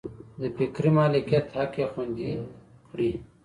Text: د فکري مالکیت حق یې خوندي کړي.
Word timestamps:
د 0.39 0.41
فکري 0.57 0.89
مالکیت 0.97 1.45
حق 1.55 1.71
یې 1.79 1.85
خوندي 1.91 2.29
کړي. 2.89 3.11